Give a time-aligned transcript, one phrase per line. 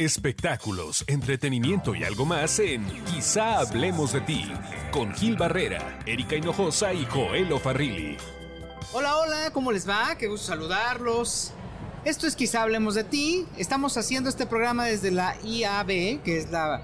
[0.00, 4.50] Espectáculos, entretenimiento y algo más en Quizá hablemos de ti,
[4.92, 8.16] con Gil Barrera, Erika Hinojosa y Joel Farrilli.
[8.94, 10.16] Hola, hola, ¿cómo les va?
[10.16, 11.52] Qué gusto saludarlos.
[12.06, 13.44] Esto es Quizá hablemos de ti.
[13.58, 16.80] Estamos haciendo este programa desde la IAB, que es la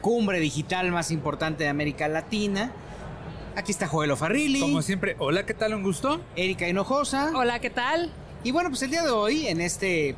[0.00, 2.72] cumbre digital más importante de América Latina.
[3.54, 4.60] Aquí está Joel Farrilli.
[4.60, 5.74] Como siempre, hola, ¿qué tal?
[5.74, 6.22] ¿Un gusto?
[6.36, 7.32] Erika Hinojosa.
[7.34, 8.10] Hola, ¿qué tal?
[8.42, 10.16] Y bueno, pues el día de hoy, en este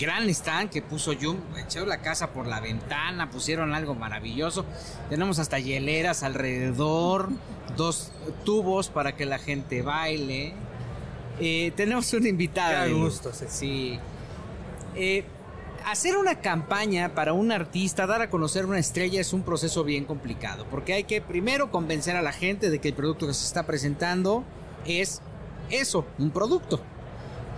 [0.00, 4.64] gran stand que puso Jum, echaron la casa por la ventana, pusieron algo maravilloso.
[5.08, 7.28] Tenemos hasta hieleras alrededor,
[7.76, 8.10] dos
[8.44, 10.54] tubos para que la gente baile.
[11.38, 12.86] Eh, tenemos una invitada.
[12.86, 13.46] Qué gusto, sí.
[13.48, 13.98] sí.
[14.96, 15.24] Eh,
[15.86, 20.04] hacer una campaña para un artista, dar a conocer una estrella es un proceso bien
[20.04, 23.46] complicado, porque hay que primero convencer a la gente de que el producto que se
[23.46, 24.42] está presentando
[24.84, 25.22] es
[25.70, 26.80] eso, un producto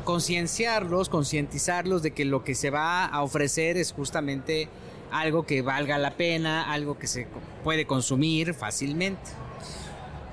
[0.04, 4.68] concienciarlos, concientizarlos de que lo que se va a ofrecer es justamente
[5.10, 7.26] algo que valga la pena, algo que se
[7.62, 9.30] puede consumir fácilmente.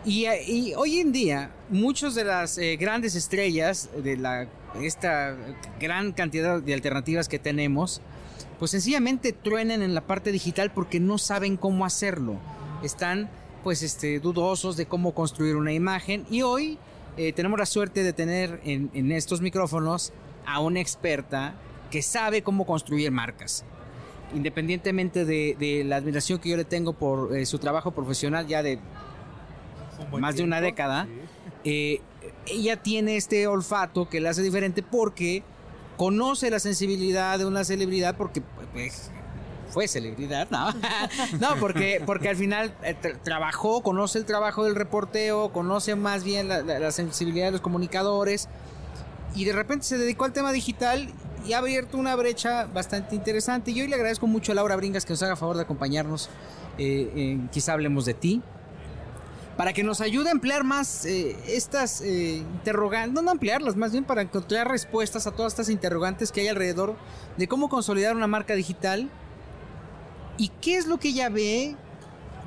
[0.06, 4.48] Y, hoy en día, muchas de las eh, grandes estrellas de la,
[4.82, 5.36] esta
[5.80, 8.02] gran cantidad de alternativas que tenemos,
[8.58, 12.38] pues sencillamente truenan en la parte digital porque no saben cómo hacerlo.
[12.82, 13.30] Están
[13.64, 16.78] pues este, dudosos de cómo construir una imagen y hoy
[17.18, 20.14] eh, tenemos la suerte de tener en, estos micrófonos
[20.46, 21.56] a una experta
[21.92, 23.66] que sabe cómo construir marcas.
[24.34, 28.80] Independientemente de, la admiración que yo le tengo por eh, su trabajo profesional ya de
[30.18, 31.08] más de una década,
[31.64, 32.00] eh,
[32.46, 35.44] ella tiene este olfato que la hace diferente porque
[35.98, 39.12] conoce la sensibilidad de una celebridad porque pues,
[39.70, 40.72] fue celebridad, ¿no?
[41.40, 46.48] no, porque, porque al final eh, trabajó, conoce el trabajo del reporteo, conoce más bien
[46.48, 48.50] la, sensibilidad de los comunicadores
[49.36, 51.08] y de repente se dedicó al tema digital
[51.46, 53.72] y ha abierto una brecha bastante interesante.
[53.72, 56.30] Y hoy le agradezco mucho a Laura Bringas que nos haga favor de acompañarnos.
[56.78, 58.42] Eh, quizá hablemos de ti.
[59.56, 64.06] Para que nos ayude a emplear más eh, estas interrogantes, no, no ampliarlas, más bien
[64.06, 66.96] para encontrar respuestas a todas estas interrogantes que hay alrededor
[67.38, 69.10] de cómo consolidar una marca digital
[70.40, 71.76] ¿Y qué es lo que ella ve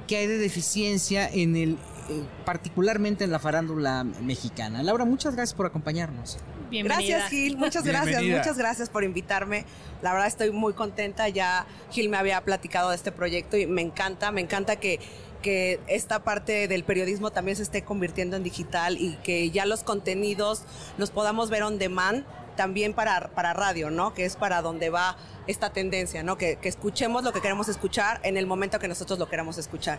[0.08, 4.82] que hay de deficiencia en el eh, particularmente en la farándula mexicana.
[4.82, 6.36] Laura, muchas gracias por acompañarnos.
[6.68, 6.96] Bienvenida.
[6.96, 7.56] Gracias, Gil.
[7.56, 9.64] Muchas gracias, muchas gracias por invitarme.
[10.02, 11.28] La verdad estoy muy contenta.
[11.28, 14.98] Ya Gil me había platicado de este proyecto y me encanta, me encanta que
[15.42, 19.82] que esta parte del periodismo también se esté convirtiendo en digital y que ya los
[19.82, 20.62] contenidos
[20.98, 22.24] los podamos ver on demand
[22.56, 24.14] también para, para radio, ¿no?
[24.14, 25.16] Que es para donde va
[25.46, 26.36] esta tendencia, ¿no?
[26.36, 29.98] Que, escuchemos lo que queremos escuchar en el momento que nosotros lo queramos escuchar.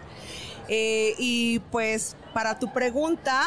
[0.67, 3.43] Eh, y pues para tu pregunta,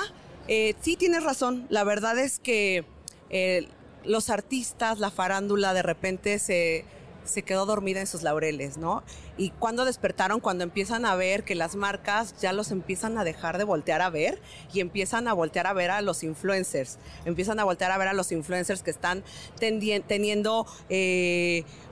[0.49, 1.67] eh, sí tienes razón.
[1.71, 2.85] La verdad es que
[3.31, 3.69] eh,
[4.05, 6.85] los artistas, la farándula, de repente se
[7.27, 9.03] se quedó dormida en sus laureles, ¿no?
[9.37, 13.59] Y cuando despertaron, cuando empiezan a ver que las marcas ya los empiezan a dejar
[13.59, 14.41] de voltear a ver
[14.73, 18.15] y empiezan a voltear a ver a los influencers, empiezan a voltear a ver a
[18.15, 19.25] los influencers que están
[19.59, 20.67] teniendo,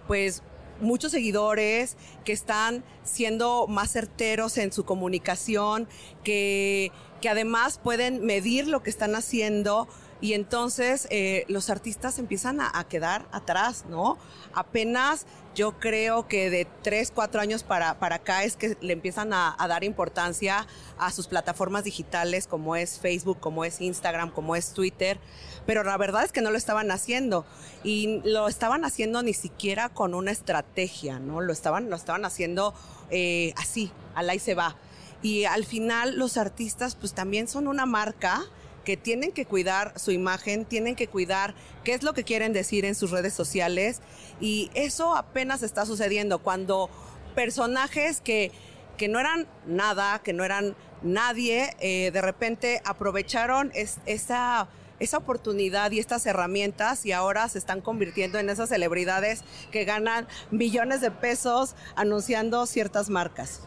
[0.06, 0.42] pues,
[0.80, 5.88] muchos seguidores, que están siendo más certeros en su comunicación,
[6.24, 9.88] que, que además pueden medir lo que están haciendo
[10.20, 14.18] y entonces eh, los artistas empiezan a, quedar atrás, ¿no?
[14.54, 19.32] Apenas yo creo que de tres, cuatro años para, para acá es que le empiezan
[19.32, 20.66] a, dar importancia
[20.98, 25.18] a sus plataformas digitales como es Facebook, como es Instagram, como es Twitter,
[25.66, 27.44] pero la verdad es que no lo estaban haciendo
[27.82, 31.40] y lo estaban haciendo ni siquiera con una estrategia, ¿no?
[31.40, 32.74] Lo estaban, lo estaban haciendo
[33.10, 34.76] eh, así, al ahí se va.
[35.22, 38.44] Y al final los artistas pues también son una marca
[38.84, 42.84] que tienen que cuidar su imagen, tienen que cuidar qué es lo que quieren decir
[42.84, 44.00] en sus redes sociales
[44.40, 46.90] y eso apenas está sucediendo cuando
[47.34, 48.52] personajes que,
[48.96, 54.68] que no eran nada, que no eran nadie, eh, de repente aprovecharon esa
[55.00, 60.26] esa oportunidad y estas herramientas y ahora se están convirtiendo en esas celebridades que ganan
[60.50, 63.62] millones de pesos anunciando ciertas marcas.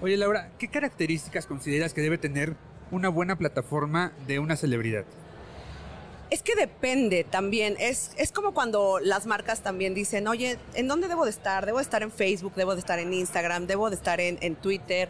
[0.00, 2.56] Oye Laura, ¿qué características consideras que debe tener
[2.90, 5.04] una buena plataforma de una celebridad?
[6.30, 7.74] Es que depende también.
[7.80, 11.66] Es, es como cuando las marcas también dicen, oye, ¿en dónde debo de estar?
[11.66, 14.54] Debo de estar en Facebook, debo de estar en Instagram, debo de estar en, en
[14.54, 15.08] Twitter.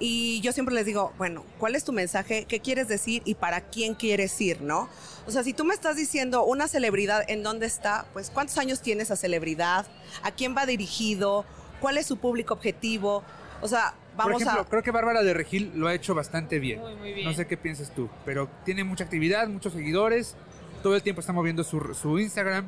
[0.00, 2.46] Y yo siempre les digo, bueno, ¿cuál es tu mensaje?
[2.46, 3.22] ¿Qué quieres decir?
[3.24, 4.60] ¿Y para quién quieres ir?
[4.60, 4.88] ¿No?
[5.28, 8.06] O sea, si tú me estás diciendo una celebridad, ¿en dónde está?
[8.12, 9.86] Pues ¿cuántos años tiene esa celebridad?
[10.24, 11.44] ¿A quién va dirigido?
[11.80, 13.22] ¿Cuál es su público objetivo?
[13.60, 14.66] O sea, vamos Por ejemplo, a...
[14.66, 16.80] creo que Bárbara de Regil lo ha hecho bastante bien.
[16.80, 17.26] Muy, bien.
[17.26, 20.36] No sé qué piensas tú, pero tiene mucha actividad, muchos seguidores,
[20.82, 22.66] todo el tiempo está moviendo su, su Instagram.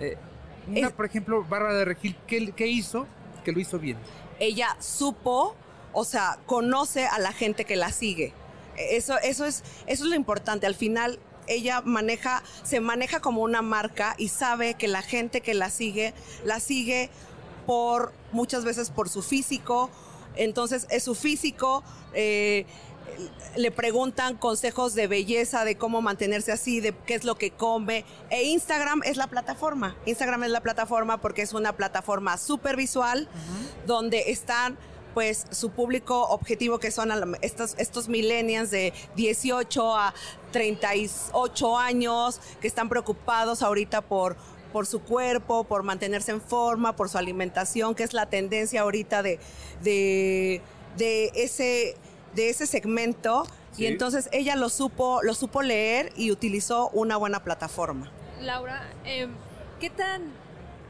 [0.00, 0.16] Eh,
[0.96, 3.06] por ejemplo, Bárbara de Regil, ¿qué, ¿qué hizo
[3.44, 3.98] que lo hizo bien?
[4.38, 5.54] Ella supo,
[5.92, 8.32] o sea, conoce a la gente que la sigue.
[8.76, 10.66] Eso, eso, es, eso es lo importante.
[10.66, 15.54] Al final, ella maneja, se maneja como una marca y sabe que la gente que
[15.54, 16.14] la sigue,
[16.44, 17.10] la sigue
[17.66, 19.90] por muchas veces por su físico.
[20.36, 21.82] Entonces es su físico.
[22.14, 22.66] Eh,
[23.56, 28.04] le preguntan consejos de belleza, de cómo mantenerse así, de qué es lo que come.
[28.30, 29.96] E Instagram es la plataforma.
[30.06, 33.28] Instagram es la plataforma porque es una plataforma súper visual
[33.86, 34.78] donde están
[35.14, 37.10] pues su público objetivo que son
[37.42, 40.14] estos, estos millennials de 18 a
[40.52, 44.36] 38 años que están preocupados ahorita por,
[44.72, 49.22] por su cuerpo, por mantenerse en forma, por su alimentación, que es la tendencia ahorita
[49.22, 49.38] de,
[49.82, 50.60] de,
[51.34, 51.96] ese,
[52.34, 53.46] de ese segmento.
[53.76, 58.10] Y entonces ella lo supo, lo supo leer y utilizó una buena plataforma.
[58.40, 59.30] Laura, em,
[59.80, 60.32] ¿qué tan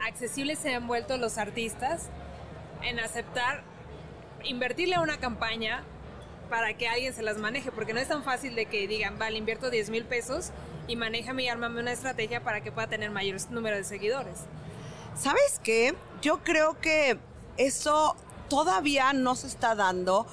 [0.01, 2.09] accesibles se han vuelto los artistas
[2.83, 3.63] en aceptar
[4.45, 5.85] invertirle a una campaña
[6.51, 9.39] para que alguien se las maneje, porque no es tan fácil de que digan, vale,
[9.39, 10.51] invierto 10 mil pesos
[10.89, 14.41] y manéjame y ármame una estrategia para que pueda tener mayor número de seguidores.
[15.17, 15.95] ¿Sabes qué?
[16.21, 17.19] Yo creo que
[17.57, 18.17] eso
[18.49, 20.27] todavía no se está dando.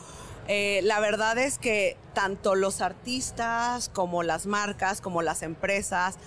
[0.47, 6.17] Eh, la verdad es que tanto los artistas como las marcas, como las empresas,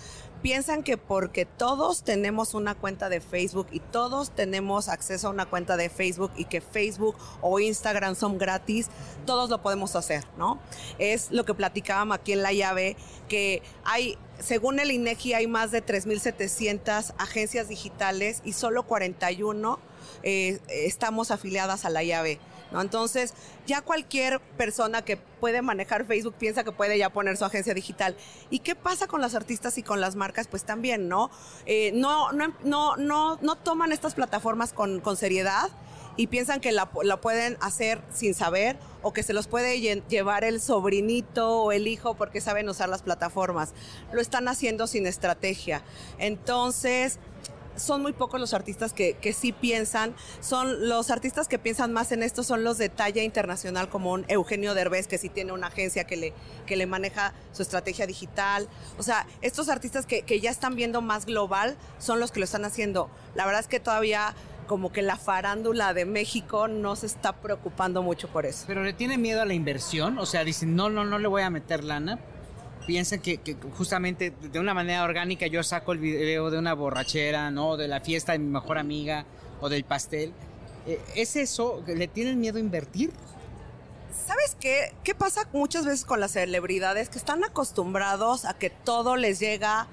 [0.43, 5.47] piensan que porque todos tenemos una cuenta de Facebook y todos tenemos acceso a una
[5.47, 8.89] cuenta de Facebook y que Facebook o Instagram son gratis,
[9.25, 10.59] todos lo podemos hacer, ¿no?
[10.99, 12.97] Es lo que platicábamos aquí en la llave,
[13.29, 19.79] que hay, según el INEGI, hay más de 3.700 agencias digitales y solo 41
[20.25, 22.38] eh, estamos afiliadas a la llave.
[22.81, 23.35] Entonces,
[23.67, 28.17] ya cualquier persona que puede manejar Facebook piensa que puede ya poner su agencia digital.
[28.51, 30.49] ¿Y qué pasa con los artistas y con las marcas?
[30.49, 31.31] Pues también, ¿no?
[31.67, 35.71] Eh, no, no, no, no, no toman estas plataformas con, con seriedad
[36.17, 40.61] y piensan que la, pueden hacer sin saber o que se los puede llevar el
[40.61, 43.73] sobrinito o el hijo porque saben usar las plataformas.
[44.13, 45.83] Lo están haciendo sin estrategia.
[46.19, 47.19] Entonces,
[47.77, 50.15] son muy pocos los artistas que, que, sí piensan.
[50.41, 54.25] Son los artistas que piensan más en esto son los de talla internacional, como un
[54.29, 56.33] Eugenio Derbez, que sí tiene una agencia que le,
[56.67, 58.69] que le maneja su estrategia digital.
[58.99, 62.45] O sea, estos artistas que, que ya están viendo más global son los que lo
[62.45, 63.11] están haciendo.
[63.35, 64.35] La verdad es que todavía
[64.67, 68.65] como que la farándula de México no se está preocupando mucho por eso.
[68.67, 71.43] Pero le tiene miedo a la inversión, o sea, dicen, no, no, no le voy
[71.43, 72.19] a meter lana
[72.87, 73.38] piensen que,
[73.76, 77.76] justamente de una manera orgánica yo saco el video de una borrachera, ¿no?
[77.76, 79.25] De la fiesta de mi mejor amiga
[79.61, 80.32] o del pastel.
[80.87, 81.82] Eh, ¿Es eso?
[81.87, 83.12] ¿Le tienen miedo a invertir?
[84.26, 84.94] ¿Sabes qué?
[85.05, 89.88] ¿Qué pasa muchas veces con las celebridades que están acostumbrados a que todo les llega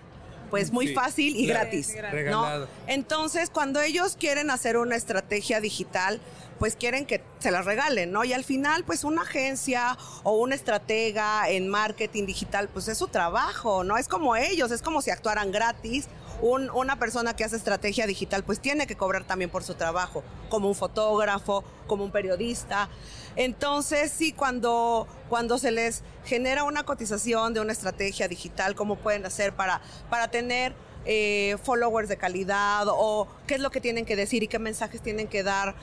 [0.49, 1.95] pues muy fácil y gratis,
[2.29, 2.67] ¿no?
[2.87, 6.19] Entonces, cuando ellos quieren hacer una estrategia digital,
[6.59, 8.25] pues quieren que se las regalen, ¿no?
[8.25, 13.07] Y al final, pues una agencia o una estratega en marketing digital, pues es su
[13.07, 13.97] trabajo, ¿no?
[13.97, 16.07] Es como ellos, es como si actuaran gratis.
[16.41, 20.67] Una persona que hace estrategia digital, pues tiene que cobrar también por su trabajo, como
[20.67, 22.89] un fotógrafo, como un periodista.
[23.35, 29.25] Entonces, sí, cuando, cuando se les genera una cotización de una estrategia digital, ¿cómo pueden
[29.25, 30.73] hacer para, para tener
[31.05, 35.01] eh, followers de calidad o qué es lo que tienen que decir y qué mensajes
[35.01, 35.73] tienen que dar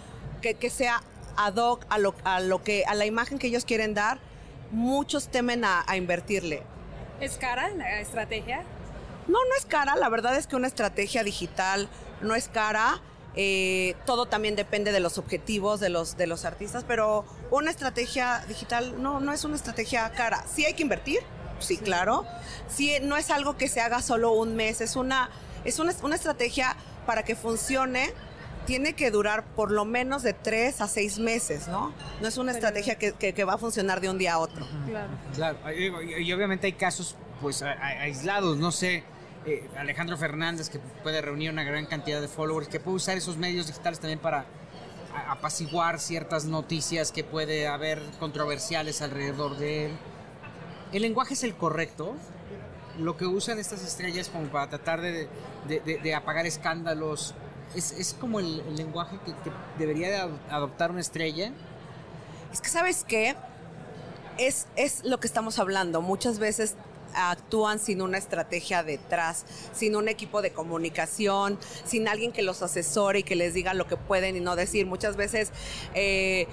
[0.54, 1.02] que, sea
[1.36, 4.18] ad hoc a lo, a lo que, a la imagen que ellos quieren dar,
[4.70, 6.62] muchos temen a, invertirle.
[7.20, 8.62] ¿Es cara la estrategia?
[9.28, 9.96] No, no es cara.
[9.96, 11.88] La verdad es que una estrategia digital
[12.20, 13.00] no es cara.
[13.38, 18.42] Eh, todo también depende de los objetivos de los, de los artistas, pero una estrategia
[18.48, 20.42] digital no, no es una estrategia cara.
[20.46, 21.20] Sí hay que invertir,
[21.58, 22.24] sí, claro.
[22.66, 25.28] Sí, no es algo que se haga solo un mes, es una,
[25.64, 28.14] es una, una estrategia para que funcione
[28.66, 31.94] tiene que durar por lo menos de tres a seis meses, ¿no?
[32.20, 34.66] No es una estrategia que, va a funcionar de un día a otro.
[34.86, 35.10] Claro.
[35.34, 35.58] claro.
[35.72, 39.04] Y, obviamente hay casos pues aislados, no sé,
[39.46, 43.36] eh, Alejandro Fernández que puede reunir una gran cantidad de followers, que puede usar esos
[43.36, 44.46] medios digitales también para
[45.28, 49.92] apaciguar ciertas noticias que puede haber controversiales alrededor de él.
[50.92, 52.14] ¿El lenguaje es el correcto?
[52.98, 55.28] Lo que usan estas estrellas como para tratar de,
[55.66, 57.34] de apagar escándalos
[57.74, 59.32] es, como el, lenguaje que,
[59.78, 61.52] debería adoptar una estrella.
[62.52, 63.36] Es que, ¿sabes qué?
[64.38, 66.00] Es, es lo que estamos hablando.
[66.00, 66.74] Muchas veces
[67.16, 73.20] actúan sin una estrategia detrás, sin un equipo de comunicación, sin alguien que los asesore
[73.20, 74.86] y que les diga lo que pueden y no decir.
[74.86, 75.50] Muchas veces
[75.94, 76.46] eh,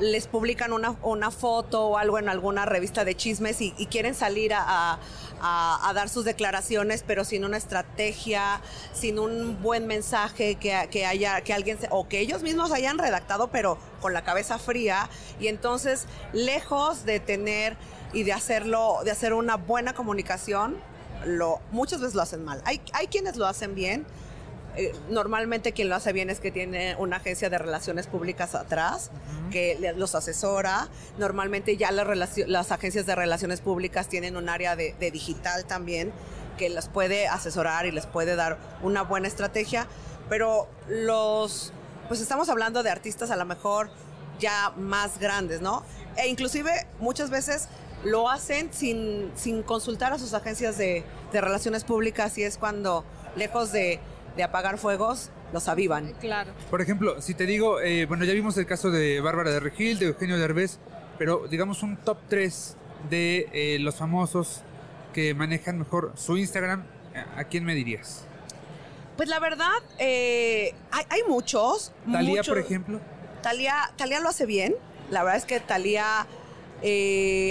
[0.00, 4.52] les publican una, una foto o algo en alguna revista de chismes y, quieren salir
[4.54, 4.98] a,
[5.40, 8.60] dar sus declaraciones, pero sin una estrategia,
[8.92, 13.48] sin un buen mensaje que, que haya, que alguien, o que ellos mismos hayan redactado,
[13.48, 15.08] pero con la cabeza fría.
[15.40, 17.76] Y entonces, lejos de tener
[18.12, 20.76] y de hacerlo, de hacer una buena comunicación,
[21.26, 22.62] lo, muchas veces lo hacen mal.
[22.64, 24.06] Hay, hay quienes lo hacen bien,
[24.78, 29.10] eh, normalmente quien lo hace bien es que tiene una agencia de relaciones públicas atrás
[29.50, 30.86] que los asesora.
[31.18, 36.12] Normalmente ya las, agencias de relaciones públicas tienen un área de, digital también
[36.58, 39.88] que les puede asesorar y les puede dar una buena estrategia.
[40.28, 41.72] Pero los,
[42.06, 43.90] pues estamos hablando de artistas a lo mejor
[44.38, 45.82] ya más grandes, ¿no?
[46.16, 47.68] E inclusive muchas veces
[48.04, 53.04] lo hacen sin, sin consultar a sus agencias de, de relaciones públicas y es cuando,
[53.36, 54.00] lejos de
[54.38, 56.14] de apagar fuegos, los avivan.
[56.20, 56.52] Claro.
[56.70, 59.98] Por ejemplo, si te digo, eh, bueno, ya vimos el caso de Bárbara de Regil,
[59.98, 60.78] de Eugenio Derbez,
[61.18, 62.76] pero digamos un top 3
[63.10, 64.62] de eh, los famosos
[65.12, 66.84] que manejan mejor su Instagram,
[67.36, 68.24] ¿a quién me dirías?
[69.16, 71.92] Pues la verdad, eh, hay, muchos.
[72.10, 73.00] Talía, por ejemplo.
[73.42, 74.76] Talía, Talía lo hace bien.
[75.10, 76.28] La verdad es que Talía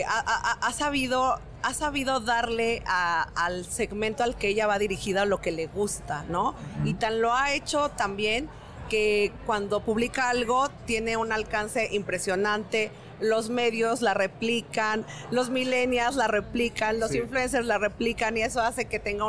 [0.08, 5.68] ha, sabido ha sabido darle al segmento al que ella va dirigida lo que le
[5.68, 6.56] gusta, ¿no?
[6.86, 8.50] Y tan lo ha hecho también
[8.88, 12.92] que cuando publica algo tiene un alcance impresionante.
[13.20, 18.86] Los medios la replican, los millennials la replican, los influencers la replican y eso hace
[18.86, 19.26] que tenga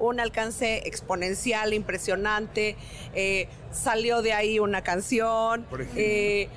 [0.00, 2.76] un, alcance exponencial, impresionante.
[3.14, 5.64] Eh, salió de ahí una canción.
[5.70, 6.48] Por eh,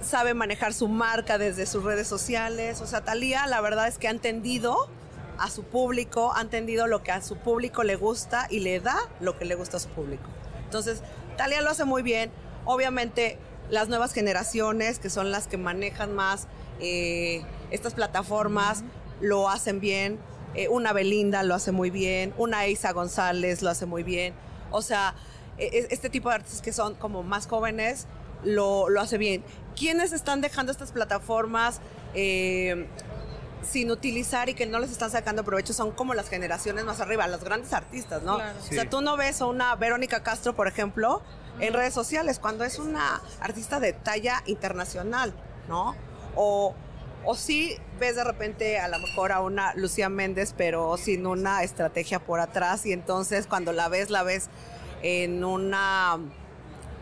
[0.00, 2.80] sabe manejar su marca desde sus redes sociales.
[2.80, 4.88] O sea, Talía, la verdad es que ha entendido
[5.38, 8.98] a su público, ha entendido lo que a su público le gusta y le da
[9.20, 10.24] lo que le gusta a su público.
[10.64, 11.02] Entonces,
[11.36, 12.30] Talía lo hace muy bien.
[12.64, 13.38] Obviamente,
[13.70, 16.46] las nuevas generaciones, que son las que manejan más
[16.80, 18.84] eh, estas plataformas,
[19.20, 20.18] lo hacen bien.
[20.54, 22.34] Eh, una Belinda lo hace muy bien.
[22.36, 24.34] Una Isa González lo hace muy bien.
[24.70, 25.14] O sea,
[25.58, 28.06] e, e, este tipo de artistas que son como más jóvenes
[28.44, 29.44] lo, lo hace bien.
[29.80, 31.80] ¿Quiénes están dejando estas plataformas
[32.12, 32.86] eh,
[33.62, 35.72] sin utilizar y que no les están sacando provecho?
[35.72, 38.36] Son como las generaciones más arriba, los grandes artistas, ¿no?
[38.36, 41.22] O sea, tú no ves a una Verónica Castro, por ejemplo,
[41.60, 45.32] en redes sociales, cuando es una artista de talla internacional,
[45.66, 45.96] ¿no?
[46.36, 46.74] O,
[47.24, 51.62] o sí ves de repente a lo mejor a una Lucía Méndez, pero sin una
[51.62, 54.50] estrategia por atrás, y entonces cuando la ves, la ves
[55.00, 56.18] en una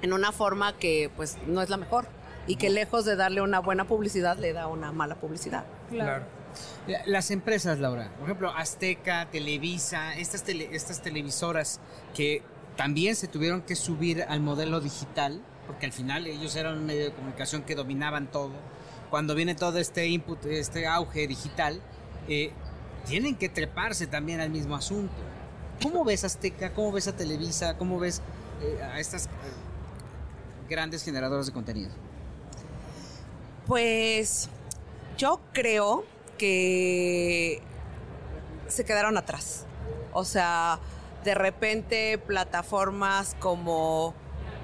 [0.00, 2.06] en una forma que pues no es la mejor
[2.49, 5.64] y que lejos de darle una buena publicidad le da una mala publicidad.
[5.90, 6.25] Claro.
[7.07, 11.78] Las empresas, Laura, por ejemplo, Azteca, Televisa, estas, estas televisoras
[12.14, 12.43] que
[12.76, 17.05] también se tuvieron que subir al modelo digital, porque al final ellos eran un medio
[17.05, 18.52] de comunicación que dominaban todo.
[19.11, 21.81] Cuando viene todo este input, este auge digital,
[22.28, 22.50] eh,
[23.07, 25.14] tienen que treparse también al mismo asunto.
[25.83, 26.73] ¿Cómo ves Azteca?
[26.73, 27.76] ¿Cómo ves a Televisa?
[27.76, 28.23] ¿Cómo ves
[28.62, 29.28] eh, a estas eh,
[30.69, 32.08] grandes generadores de contenido?
[33.68, 34.48] Pues
[35.18, 36.06] yo creo
[36.38, 37.60] que
[38.66, 39.66] se quedaron atrás.
[40.14, 40.80] O sea,
[41.22, 44.14] de repente plataformas como,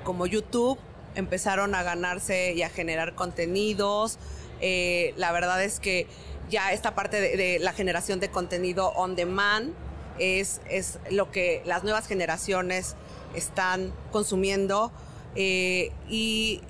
[0.04, 0.78] como YouTube
[1.16, 4.18] empezaron a ganarse y a generar contenidos.
[4.62, 6.06] Eh, la verdad es que
[6.48, 9.74] ya esta parte de, la generación de contenido on demand
[10.18, 12.96] es, es lo que las nuevas generaciones
[13.34, 14.92] están consumiendo
[15.34, 16.62] eh, y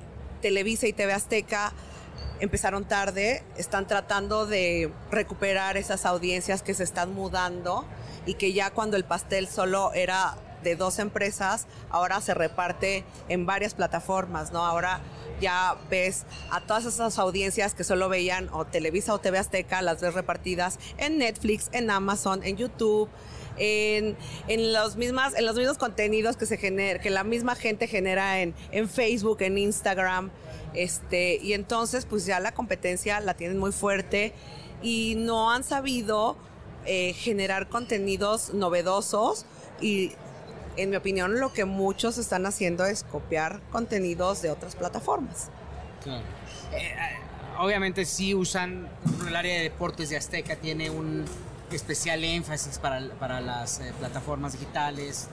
[0.42, 1.72] Televisa y TV Azteca
[2.44, 7.84] empezaron tarde, están tratando de recuperar esas audiencias que se están mudando
[8.26, 13.46] y que ya cuando el pastel solo era de dos empresas, ahora se reparte en
[13.46, 14.64] varias plataformas, ¿no?
[14.64, 15.00] Ahora
[15.40, 20.00] ya ves a todas esas audiencias que solo veían o Televisa o TV Azteca, las
[20.00, 23.08] ves repartidas en Netflix, en Amazon, en YouTube,
[23.56, 24.16] en,
[24.72, 28.54] los mismas, en los mismos contenidos que se genera, que la misma gente genera en,
[28.72, 30.30] en Facebook, en Instagram.
[30.74, 34.32] Este, y entonces, pues ya la competencia la tienen muy fuerte
[34.82, 36.36] y no han sabido
[36.86, 39.46] eh, generar contenidos novedosos
[39.80, 40.12] y
[40.76, 45.48] en mi opinión lo que muchos están haciendo es copiar contenidos de otras plataformas.
[46.02, 46.22] Claro.
[46.72, 46.94] Eh, eh,
[47.58, 48.88] obviamente sí usan,
[49.26, 51.24] el área de deportes de Azteca tiene un,
[51.70, 55.28] especial énfasis para, para las eh, plataformas digitales,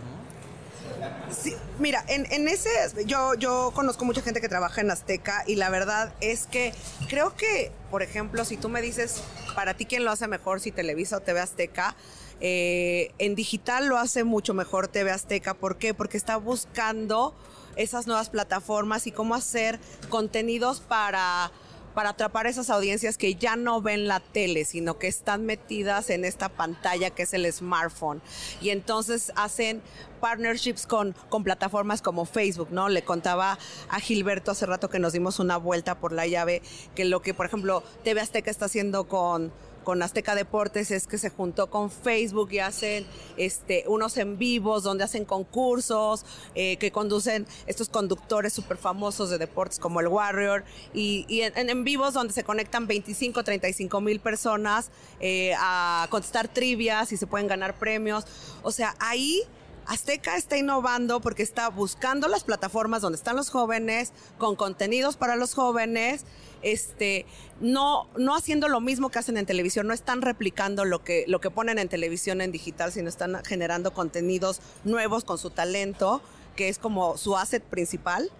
[1.32, 2.70] Sí, mira, en, en, ese,
[3.06, 6.74] yo, yo conozco mucha gente que trabaja en Azteca y la verdad es que
[7.08, 9.24] creo que, por ejemplo, si tú me dices,
[9.56, 11.96] para ti quién lo hace mejor, si Televisa o TV Azteca,
[12.42, 15.54] eh, en digital lo hace mucho mejor TV Azteca.
[15.54, 15.94] ¿Por qué?
[15.94, 17.36] Porque está buscando
[17.76, 21.52] esas nuevas plataformas y cómo hacer contenidos para
[21.94, 26.26] para atrapar esas audiencias que ya no ven la tele, sino que están metidas en
[26.26, 28.22] esta pantalla que es el smartphone.
[28.62, 29.82] Y entonces hacen
[30.20, 32.90] partnerships con, con plataformas como Facebook, ¿no?
[32.90, 33.58] Le contaba
[33.90, 36.62] a Gilberto hace rato que nos dimos una vuelta por la llave,
[36.96, 39.52] que lo que, por ejemplo, TV Azteca está haciendo con
[39.84, 43.06] con Azteca Deportes es que se juntó con Facebook y hacen
[43.38, 49.38] este, unos en vivos donde hacen concursos eh, que conducen estos conductores súper famosos de
[49.38, 54.92] deportes como el Warrior y, en, en, vivos donde se conectan 25, 35 mil personas
[55.20, 58.26] eh, a contestar trivias y se pueden ganar premios.
[58.64, 59.44] O sea, ahí...
[59.92, 65.36] Azteca está innovando porque está buscando las plataformas donde están los jóvenes, con contenidos para
[65.36, 66.24] los jóvenes,
[66.62, 67.26] este,
[67.60, 71.42] no, no haciendo lo mismo que hacen en televisión, no están replicando lo que, lo
[71.42, 76.22] que ponen en televisión en digital, sino están generando contenidos nuevos con su talento,
[76.56, 78.32] que es como su asset principal.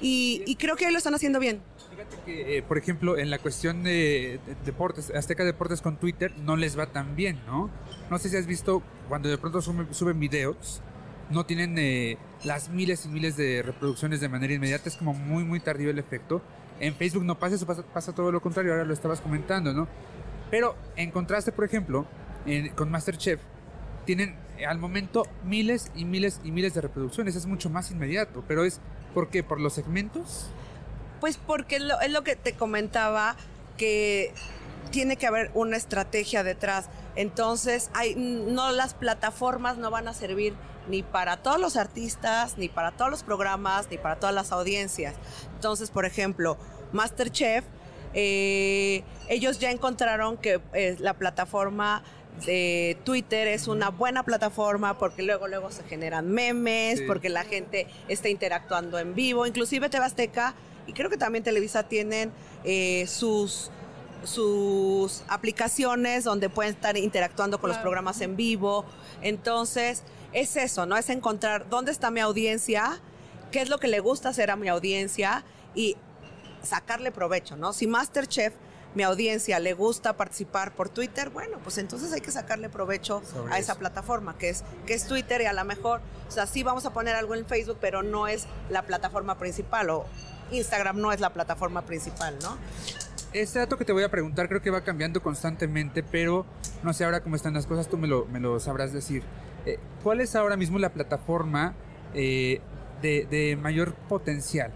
[0.00, 1.60] Y, creo que ahí lo están haciendo bien.
[2.08, 6.56] Fíjate que, eh, por ejemplo, en la cuestión de, deportes, Azteca Deportes con Twitter no
[6.56, 7.70] les va tan bien, ¿no?
[8.10, 10.82] No sé si has visto cuando de pronto suben, videos,
[11.30, 15.44] no tienen eh, las miles y miles de reproducciones de manera inmediata, es como muy,
[15.44, 16.42] muy tardío el efecto.
[16.80, 19.88] En Facebook no pasa eso, pasa, todo lo contrario, ahora lo estabas comentando, ¿no?
[20.50, 22.06] Pero en contraste, por ejemplo,
[22.76, 23.40] con Masterchef,
[24.06, 28.42] tienen eh, al momento miles y miles y miles de reproducciones, es mucho más inmediato,
[28.48, 28.80] pero es
[29.12, 29.42] ¿por qué?
[29.42, 30.50] ¿Por los segmentos?
[31.20, 33.36] Pues porque es lo que te comentaba,
[33.76, 34.32] que
[34.90, 36.88] tiene que haber una estrategia detrás.
[37.16, 40.54] Entonces, hay, no las plataformas no van a servir
[40.88, 45.14] ni para todos los artistas, ni para todos los programas, ni para todas las audiencias.
[45.54, 46.56] Entonces, por ejemplo,
[46.92, 47.64] Masterchef,
[48.14, 52.02] eh, ellos ya encontraron que eh, la plataforma
[52.46, 57.86] de Twitter es una buena plataforma porque luego luego se generan memes, porque la gente
[58.06, 60.54] está interactuando en vivo, inclusive Tebasteca
[60.88, 62.32] y creo que también Televisa tienen
[62.64, 63.70] eh, sus
[64.24, 68.84] sus aplicaciones donde pueden estar interactuando con los programas en vivo.
[69.22, 70.02] Entonces,
[70.32, 70.96] es eso, ¿no?
[70.96, 73.00] Es encontrar dónde está mi audiencia,
[73.52, 75.96] qué es lo que le gusta hacer a mi audiencia y
[76.62, 77.72] sacarle provecho, ¿no?
[77.72, 78.54] Si Masterchef,
[78.94, 83.58] mi audiencia le gusta participar por Twitter, bueno, pues entonces hay que sacarle provecho a
[83.58, 86.86] esa plataforma que es, que es Twitter y a lo mejor, o sea, sí vamos
[86.86, 90.06] a poner algo en Facebook, pero no es la plataforma principal o
[90.50, 92.56] Instagram no es la plataforma principal, ¿no?
[93.32, 96.46] Este dato que te voy a preguntar creo que va cambiando constantemente, pero
[96.82, 99.22] no sé ahora cómo están las cosas, tú me lo, me lo sabrás decir.
[99.66, 101.74] Eh, ¿Cuál es ahora mismo la plataforma
[102.14, 102.60] eh,
[103.02, 104.72] de, mayor potencial?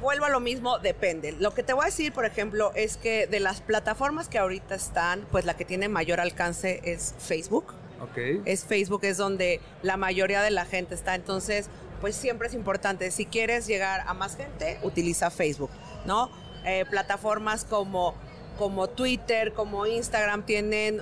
[0.00, 1.32] Vuelvo a lo mismo, depende.
[1.32, 4.76] Lo que te voy a decir, por ejemplo, es que de las plataformas que ahorita
[4.76, 7.74] están, pues la que tiene mayor alcance es Facebook.
[8.12, 8.40] Okay.
[8.44, 11.16] Es Facebook, es donde la mayoría de la gente está.
[11.16, 11.68] Entonces,
[12.00, 13.10] pues siempre es importante.
[13.10, 15.70] Si quieres llegar a más gente, utiliza Facebook,
[16.06, 16.30] ¿no?
[16.64, 18.14] Eh, plataformas como
[18.58, 21.00] como Twitter, como Instagram tienen,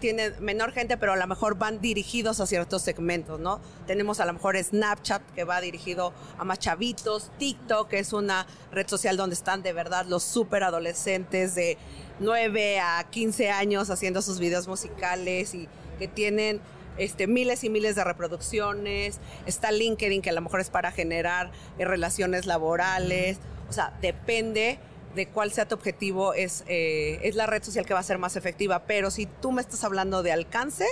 [0.00, 3.58] tienen menor gente, pero a lo mejor van dirigidos a ciertos segmentos, ¿no?
[3.86, 8.46] Tenemos a lo mejor Snapchat que va dirigido a más chavitos, TikTok que es una
[8.70, 11.78] red social donde están de verdad los súper adolescentes de
[12.20, 16.60] 9 a 15 años haciendo sus videos musicales y que tienen
[16.96, 19.20] este, miles y miles de reproducciones.
[19.46, 23.38] Está LinkedIn que a lo mejor es para generar eh, relaciones laborales.
[23.68, 24.78] O sea, depende
[25.14, 28.18] de cuál sea tu objetivo, es, eh, es la red social que va a ser
[28.18, 28.84] más efectiva.
[28.86, 30.86] Pero si tú me estás hablando de alcance,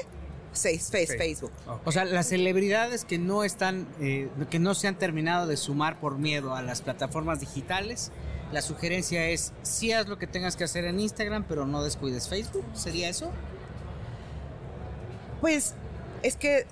[0.52, 1.50] face, Facebook.
[1.84, 5.98] O sea, las celebridades que no están, eh, que no se han terminado de sumar
[5.98, 8.12] por miedo a las plataformas digitales,
[8.52, 12.28] la sugerencia es, sí haz lo que tengas que hacer en Instagram, pero no descuides
[12.28, 12.64] Facebook.
[12.74, 13.30] ¿Sería eso?
[15.40, 15.74] Pues
[16.22, 16.66] es que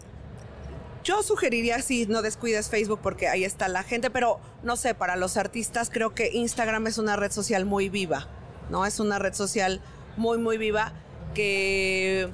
[1.03, 5.17] yo sugeriría si no descuides Facebook porque ahí está la gente, pero no sé, para
[5.17, 8.29] los artistas creo que Instagram es una red social muy viva,
[8.69, 8.85] ¿no?
[8.85, 9.81] Es una red social
[10.17, 10.93] muy, muy viva
[11.35, 12.31] que,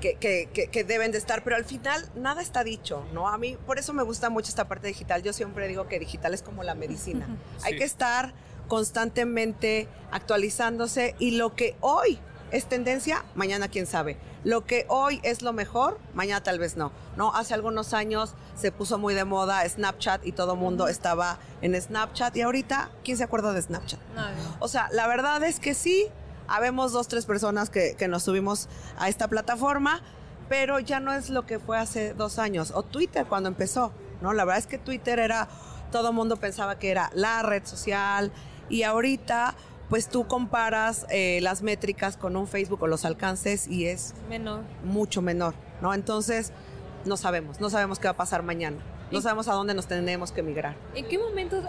[0.00, 3.28] que, deben de estar, pero al final nada está dicho, ¿no?
[3.28, 5.22] A mí por eso me gusta mucho esta parte digital.
[5.22, 7.28] Yo siempre digo que digital es como la medicina.
[7.62, 8.34] Hay que estar
[8.66, 12.18] constantemente actualizándose y lo que hoy
[12.50, 14.16] es tendencia, mañana quién sabe.
[14.44, 16.92] Lo que hoy es lo mejor, mañana tal vez no.
[17.16, 17.34] ¿no?
[17.34, 21.80] Hace algunos años se puso muy de moda Snapchat y todo el mundo estaba en
[21.80, 24.00] Snapchat y ahorita, ¿quién se acuerda de Snapchat?
[24.58, 26.06] O sea, la verdad es que sí,
[26.48, 30.00] habemos dos, tres personas que, que nos subimos a esta plataforma,
[30.48, 32.72] pero ya no es lo que fue hace dos años.
[32.74, 34.32] O Twitter cuando empezó, ¿no?
[34.32, 35.48] La verdad es que Twitter era,
[35.92, 38.32] todo el mundo pensaba que era la red social
[38.70, 39.54] y ahorita
[39.90, 44.62] pues tú comparas eh, las métricas con un Facebook o los alcances y es menor.
[44.84, 45.92] mucho menor, ¿no?
[45.92, 46.52] Entonces,
[47.04, 48.78] no sabemos, no sabemos qué va a pasar mañana,
[49.10, 50.76] no sabemos a dónde nos tenemos que migrar.
[50.94, 51.60] ¿En qué momento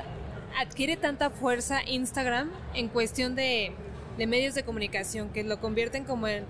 [0.60, 3.74] adquiere tanta fuerza Instagram en cuestión de,
[4.18, 6.46] medios de comunicación que lo convierten como en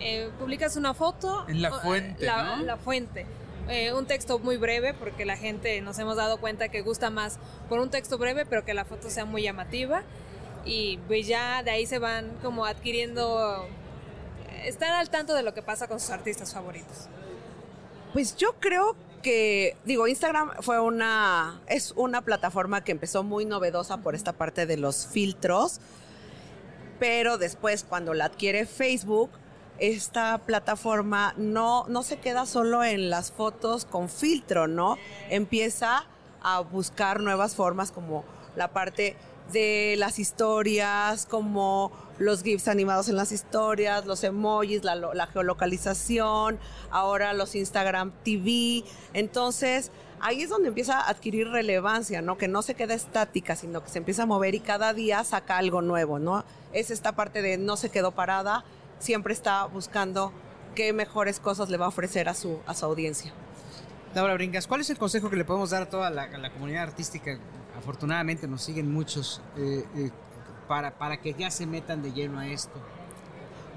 [0.00, 3.24] eh, publicas una foto en la fuente la, la fuente
[3.68, 7.38] eh, un texto muy breve porque la gente nos hemos dado cuenta que gusta más
[7.68, 10.02] por un texto breve pero que la foto sea muy llamativa
[10.64, 13.66] y pues ya de ahí se van como adquiriendo
[14.64, 17.08] estar al tanto de lo que pasa con sus artistas favoritos.
[18.12, 23.98] Pues yo creo que, digo, Instagram fue una, es una plataforma que empezó muy novedosa
[23.98, 25.80] por esta parte de los filtros,
[26.98, 29.30] pero después cuando la adquiere Facebook,
[29.78, 34.96] esta plataforma no, no se queda solo en las fotos con filtro, ¿no?
[35.28, 36.06] Empieza
[36.42, 38.24] a buscar nuevas formas como
[38.54, 39.16] la parte
[39.52, 46.58] de las historias, como los GIFs animados en las historias, los emojis, la, geolocalización,
[46.90, 48.84] ahora los Instagram TV.
[49.12, 52.38] Entonces, ahí es donde empieza a adquirir relevancia, ¿no?
[52.38, 55.58] Que no se queda estática, sino que se empieza a mover y cada día saca
[55.58, 56.44] algo nuevo, ¿no?
[56.72, 58.64] Es esta parte de no se quedó parada,
[58.98, 60.32] siempre está buscando
[60.74, 63.32] qué mejores cosas le va a ofrecer a su, a su audiencia.
[64.14, 67.36] Laura Brincas, ¿cuál es el consejo que le podemos dar a toda la, comunidad artística?
[67.84, 70.10] Afortunadamente nos siguen muchos eh, eh,
[70.66, 72.72] para, para que ya se metan de lleno a esto.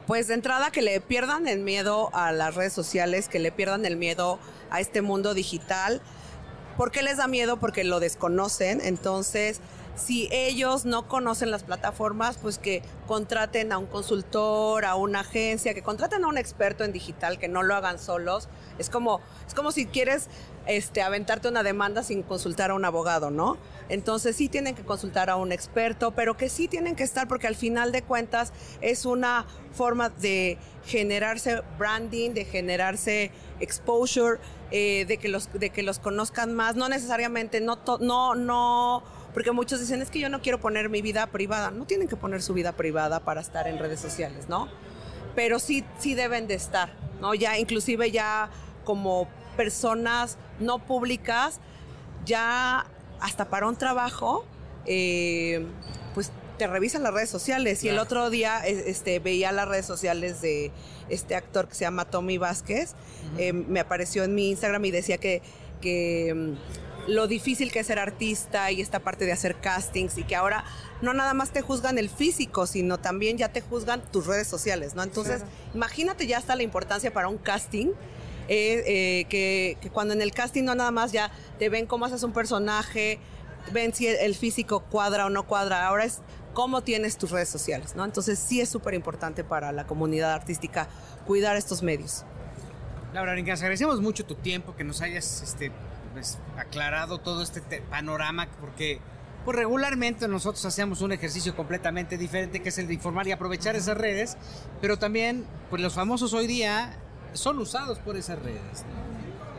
[0.05, 3.85] Pues de entrada que le pierdan el miedo a las redes sociales, que le pierdan
[3.85, 4.39] el miedo
[4.69, 6.01] a este mundo digital.
[6.77, 7.57] ¿Por qué les da miedo?
[7.57, 8.79] Porque lo desconocen.
[8.81, 9.59] Entonces,
[9.97, 15.73] si ellos no conocen las plataformas, pues que contraten a un consultor, a una agencia,
[15.73, 18.47] que contraten a un experto en digital, que no lo hagan solos.
[18.77, 20.27] Es como, es como si quieres
[20.67, 23.57] este, aventarte una demanda sin consultar a un abogado, ¿no?
[23.89, 27.47] Entonces sí tienen que consultar a un experto, pero que sí tienen que estar porque
[27.47, 34.39] al final de cuentas es una forma de generarse branding, de generarse exposure,
[34.71, 39.03] eh, de, que los, de que los conozcan más, no necesariamente, no, no, no
[39.37, 41.69] porque muchos dicen, es que yo no quiero poner mi vida privada.
[41.69, 44.67] No tienen que poner su vida privada para estar en redes sociales, ¿no?
[45.35, 47.35] Pero sí, sí deben de estar, ¿no?
[47.35, 48.49] Ya inclusive ya
[48.83, 51.59] como personas no públicas,
[52.25, 52.87] ya
[53.19, 54.43] hasta para un trabajo,
[54.87, 55.67] eh,
[56.15, 57.83] pues te revisan las redes sociales.
[57.83, 60.71] Y el otro día e, este, veía las redes sociales de
[61.09, 62.95] este actor que se llama Tommy Vázquez.
[63.37, 65.43] Eh, me apareció en mi Instagram y decía que,
[65.79, 66.55] que
[67.07, 70.63] lo difícil que es ser artista y esta parte de hacer castings y que ahora
[71.01, 74.93] no nada más te juzgan el físico, sino también ya te juzgan tus redes sociales,
[74.93, 75.03] ¿no?
[75.03, 75.43] Entonces,
[75.73, 77.87] imagínate ya está la importancia para un casting.
[78.49, 82.23] Eh, eh, que, cuando en el casting no nada más ya te ven cómo haces
[82.23, 83.19] un personaje,
[83.73, 86.21] ven si el, físico cuadra o no cuadra, ahora es
[86.53, 88.05] cómo tienes tus redes sociales, ¿no?
[88.05, 90.87] Entonces sí es súper importante para la comunidad artística
[91.25, 92.23] cuidar estos medios.
[93.13, 95.71] Laura Rincas, agradecemos mucho tu tiempo, que nos hayas este,
[96.17, 98.99] pues, aclarado todo este panorama, porque
[99.45, 103.75] pues, regularmente nosotros hacemos un ejercicio completamente diferente, que es el de informar y aprovechar
[103.75, 104.35] esas redes,
[104.81, 106.97] pero también pues los famosos hoy día
[107.33, 108.83] son usados por esas redes.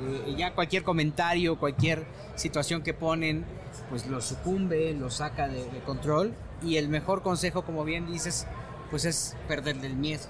[0.01, 3.45] Eh, ya cualquier comentario, cualquier situación que ponen,
[3.89, 8.49] pues lo sucumbe, lo saca de, de control, y el mejor consejo, como bien dices,
[8.91, 10.25] pues es perderle el miedo.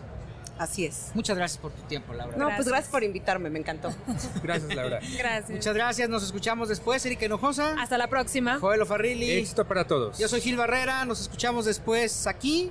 [0.58, 1.10] Así es.
[1.14, 2.36] Muchas gracias por tu tiempo, Laura.
[2.36, 3.94] No, pues gracias por invitarme, me encantó.
[4.42, 5.00] gracias, Laura.
[5.16, 5.50] Gracias.
[5.50, 7.76] Muchas gracias, nos escuchamos después, Erika Hinojosa.
[7.80, 8.58] Hasta la próxima.
[8.58, 9.30] Joel Farrilli.
[9.30, 10.18] Éxito para todos.
[10.18, 12.70] Yo soy Gil Barrera, nos escuchamos después aquí,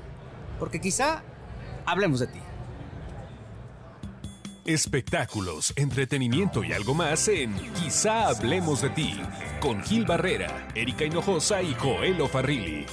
[0.59, 1.23] porque quizá
[1.85, 2.39] hablemos de ti.
[4.65, 9.21] Espectáculos, entretenimiento y algo más en Quizá hablemos de ti,
[9.61, 12.85] con Gil Barrera, Erika Hinojosa y Joel Farrilli.